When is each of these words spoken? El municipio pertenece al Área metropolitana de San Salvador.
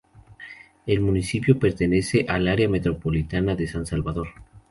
El 0.87 0.99
municipio 0.99 1.59
pertenece 1.59 2.25
al 2.27 2.47
Área 2.47 2.67
metropolitana 2.67 3.55
de 3.55 3.67
San 3.67 3.85
Salvador. 3.85 4.29